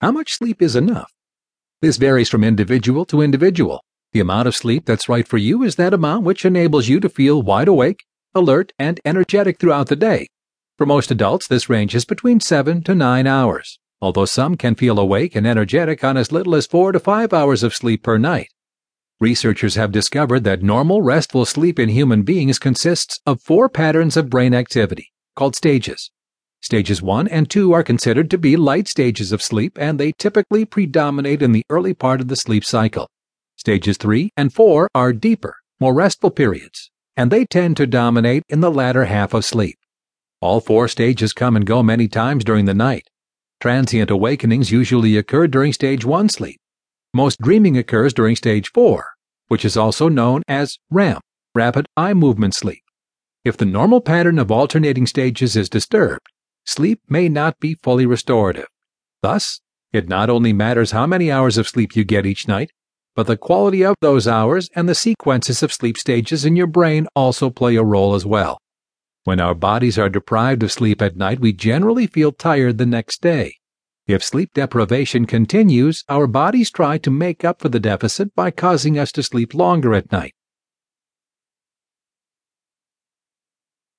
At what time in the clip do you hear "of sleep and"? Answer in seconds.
29.32-29.98